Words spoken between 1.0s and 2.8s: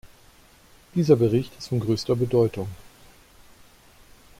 Bericht ist von größter Bedeutung.